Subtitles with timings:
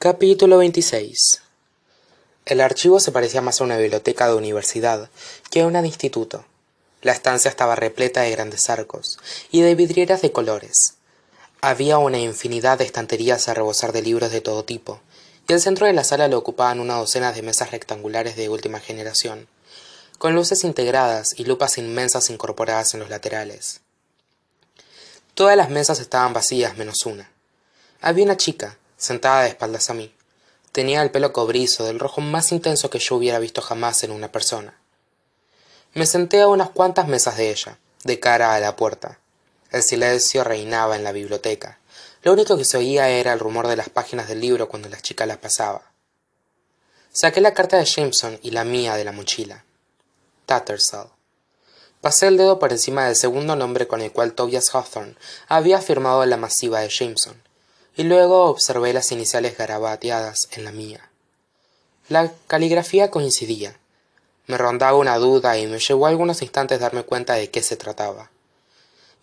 [0.00, 1.42] Capítulo 26
[2.46, 5.10] El archivo se parecía más a una biblioteca de universidad
[5.50, 6.44] que a una de instituto.
[7.02, 9.18] La estancia estaba repleta de grandes arcos
[9.50, 10.94] y de vidrieras de colores.
[11.62, 15.00] Había una infinidad de estanterías a rebosar de libros de todo tipo,
[15.48, 18.78] y el centro de la sala lo ocupaban una docena de mesas rectangulares de última
[18.78, 19.48] generación,
[20.18, 23.80] con luces integradas y lupas inmensas incorporadas en los laterales.
[25.34, 27.32] Todas las mesas estaban vacías menos una.
[28.00, 30.12] Había una chica, sentada de espaldas a mí.
[30.72, 34.30] Tenía el pelo cobrizo, del rojo más intenso que yo hubiera visto jamás en una
[34.30, 34.76] persona.
[35.94, 39.18] Me senté a unas cuantas mesas de ella, de cara a la puerta.
[39.70, 41.78] El silencio reinaba en la biblioteca.
[42.22, 45.00] Lo único que se oía era el rumor de las páginas del libro cuando la
[45.00, 45.82] chica las pasaba.
[47.12, 49.64] Saqué la carta de Jameson y la mía de la mochila.
[50.46, 51.10] Tattersall.
[52.00, 55.16] Pasé el dedo por encima del segundo nombre con el cual Tobias Hawthorne
[55.48, 57.47] había firmado la masiva de Jameson
[57.98, 61.10] y luego observé las iniciales garabateadas en la mía.
[62.08, 63.76] La caligrafía coincidía.
[64.46, 68.30] Me rondaba una duda y me llevó algunos instantes darme cuenta de qué se trataba.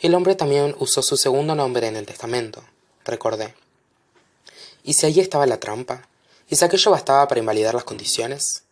[0.00, 2.64] El hombre también usó su segundo nombre en el testamento,
[3.04, 3.54] recordé.
[4.82, 6.08] ¿Y si allí estaba la trampa?
[6.48, 8.64] ¿Y si aquello bastaba para invalidar las condiciones?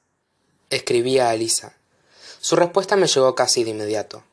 [0.69, 1.77] Escribí a Elisa.
[2.41, 4.25] Su respuesta me llegó casi de inmediato.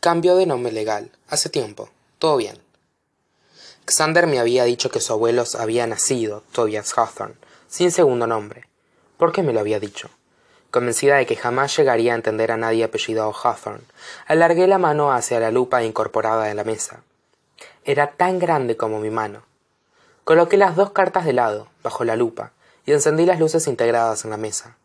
[0.00, 1.12] Cambio de nombre legal.
[1.28, 1.88] Hace tiempo.
[2.18, 2.71] Todo bien.
[3.86, 7.34] Xander me había dicho que su abuelo había nacido, Tobias Hawthorne,
[7.68, 8.68] sin segundo nombre.
[9.16, 10.08] ¿Por qué me lo había dicho?
[10.70, 13.84] Convencida de que jamás llegaría a entender a nadie apellidado Hawthorne,
[14.26, 17.02] alargué la mano hacia la lupa incorporada en la mesa.
[17.84, 19.42] Era tan grande como mi mano.
[20.22, 22.52] Coloqué las dos cartas de lado, bajo la lupa,
[22.86, 24.76] y encendí las luces integradas en la mesa.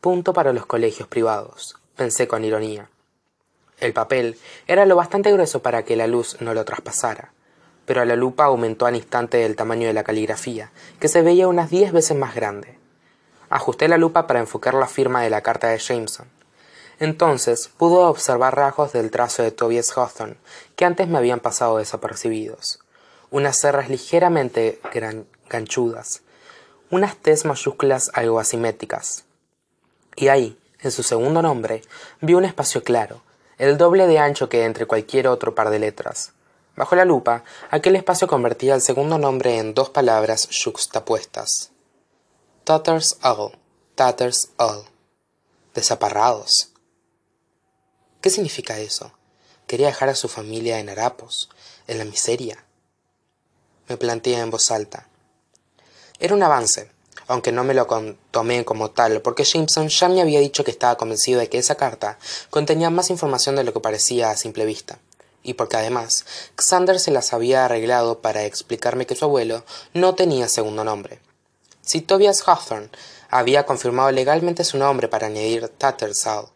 [0.00, 2.88] Punto para los colegios privados, pensé con ironía.
[3.80, 7.32] El papel era lo bastante grueso para que la luz no lo traspasara
[7.86, 10.70] pero la lupa aumentó al instante el tamaño de la caligrafía,
[11.00, 12.78] que se veía unas diez veces más grande.
[13.48, 16.28] Ajusté la lupa para enfocar la firma de la carta de Jameson.
[16.98, 20.36] Entonces pude observar rasgos del trazo de Tobias Hawthorne
[20.74, 22.80] que antes me habían pasado desapercibidos.
[23.30, 24.80] Unas cerras ligeramente
[25.48, 26.22] ganchudas,
[26.90, 29.24] unas T's mayúsculas algo asimétricas.
[30.16, 31.82] Y ahí, en su segundo nombre,
[32.20, 33.22] vi un espacio claro,
[33.58, 36.32] el doble de ancho que entre cualquier otro par de letras.
[36.76, 41.70] Bajo la lupa, aquel espacio convertía el segundo nombre en dos palabras yuxtapuestas.
[42.64, 43.52] Tatters all,
[43.94, 44.84] tatters all.
[45.74, 46.72] Desaparrados.
[48.20, 49.10] ¿Qué significa eso?
[49.66, 51.48] Quería dejar a su familia en harapos,
[51.86, 52.62] en la miseria.
[53.88, 55.08] Me planteé en voz alta.
[56.18, 56.90] Era un avance,
[57.26, 57.86] aunque no me lo
[58.30, 61.76] tomé como tal, porque Jameson ya me había dicho que estaba convencido de que esa
[61.76, 62.18] carta
[62.50, 64.98] contenía más información de lo que parecía a simple vista
[65.46, 66.26] y porque además
[66.56, 69.64] Xander se las había arreglado para explicarme que su abuelo
[69.94, 71.20] no tenía segundo nombre.
[71.82, 72.90] Si Tobias Hawthorne
[73.30, 76.48] había confirmado legalmente su nombre para añadir Tattersall,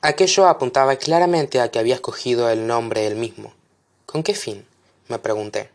[0.00, 3.52] aquello apuntaba claramente a que había escogido el nombre él mismo.
[4.06, 4.66] ¿Con qué fin?
[5.08, 5.70] me pregunté.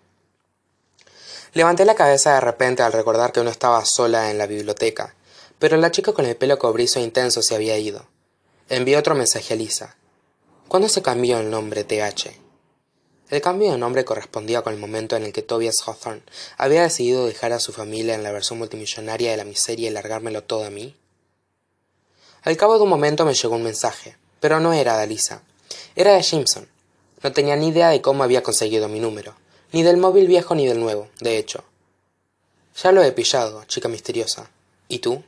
[1.54, 5.16] Levanté la cabeza de repente al recordar que no estaba sola en la biblioteca,
[5.60, 8.08] pero la chica con el pelo cobrizo e intenso se había ido.
[8.68, 9.96] Envié otro mensaje a Lisa.
[10.72, 12.32] ¿Cuándo se cambió el nombre TH?
[13.30, 16.24] El cambio de nombre correspondía con el momento en el que Tobias Hawthorne
[16.58, 20.46] había decidido dejar a su familia en la versión multimillonaria de la miseria y largármelo
[20.46, 20.96] todo a mí.
[22.44, 25.44] Al cabo de un momento me llegó un mensaje, pero no era de Alisa.
[25.94, 26.70] Era de Jameson.
[27.22, 29.36] No tenía ni idea de cómo había conseguido mi número,
[29.74, 31.66] ni del móvil viejo ni del nuevo, de hecho.
[32.82, 34.50] Ya lo he pillado, chica misteriosa.
[34.88, 35.22] ¿Y tú?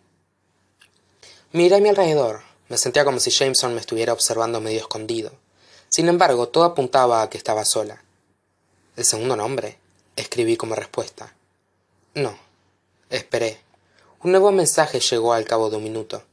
[1.52, 5.32] Miré a mi alrededor, me sentía como si Jameson me estuviera observando medio escondido.
[5.90, 8.04] Sin embargo, todo apuntaba a que estaba sola.
[8.96, 9.78] ¿El segundo nombre?
[10.16, 11.34] escribí como respuesta.
[12.14, 12.38] No.
[13.10, 13.60] Esperé.
[14.24, 16.24] Un nuevo mensaje llegó al cabo de un minuto.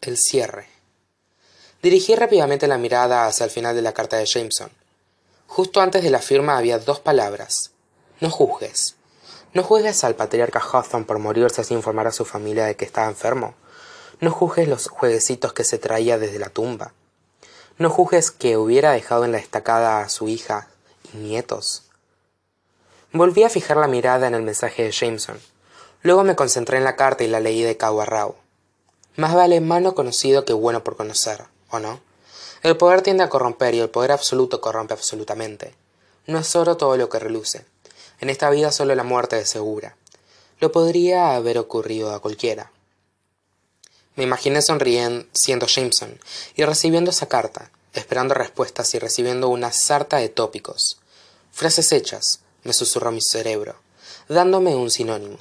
[0.00, 0.66] El cierre.
[1.82, 4.70] Dirigí rápidamente la mirada hacia el final de la carta de Jameson.
[5.46, 7.70] Justo antes de la firma había dos palabras.
[8.20, 8.96] No juzgues.
[9.54, 13.08] No juzgues al patriarca Hawthorne por morirse sin informar a su familia de que estaba
[13.08, 13.54] enfermo.
[14.20, 16.92] No juzgues los jueguecitos que se traía desde la tumba.
[17.78, 20.66] No juzgues que hubiera dejado en la estacada a su hija
[21.14, 21.84] y nietos.
[23.12, 25.38] Volví a fijar la mirada en el mensaje de Jameson.
[26.02, 28.34] Luego me concentré en la carta y la leí de cabo a rabo.
[29.14, 32.00] Más vale malo conocido que bueno por conocer, ¿o no?
[32.64, 35.76] El poder tiende a corromper y el poder absoluto corrompe absolutamente.
[36.26, 37.64] No es oro todo lo que reluce.
[38.18, 39.96] En esta vida solo la muerte es segura.
[40.58, 42.72] Lo podría haber ocurrido a cualquiera.
[44.18, 46.18] Me imaginé sonriendo, siendo Jameson,
[46.56, 50.98] y recibiendo esa carta, esperando respuestas y recibiendo una sarta de tópicos.
[51.52, 53.76] Frases hechas, me susurró mi cerebro.
[54.28, 55.38] dándome un sinónimo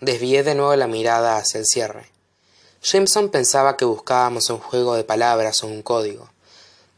[0.00, 2.10] desvié de nuevo la mirada hacia el cierre
[2.82, 6.30] jameson pensaba que buscábamos un juego de palabras o un código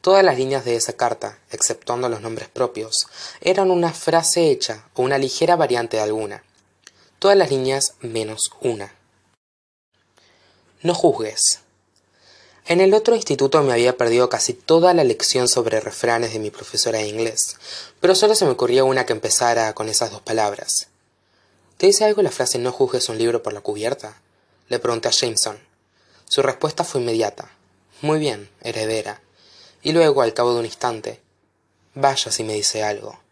[0.00, 3.08] todas las líneas de esa carta exceptuando los nombres propios
[3.40, 6.44] eran una frase hecha o una ligera variante de alguna
[7.18, 8.94] todas las líneas menos una
[10.84, 11.60] no juzgues.
[12.66, 16.50] En el otro instituto me había perdido casi toda la lección sobre refranes de mi
[16.50, 17.56] profesora de inglés
[18.00, 20.88] pero sólo se me ocurría una que empezara con esas dos palabras.
[21.78, 24.20] Te dice algo la frase no juzgues un libro por la cubierta
[24.68, 25.58] le pregunté a jameson.
[26.28, 27.50] Su respuesta fue inmediata.
[28.02, 29.22] Muy bien heredera.
[29.82, 31.22] Y luego al cabo de un instante
[31.94, 33.23] vaya si me dice algo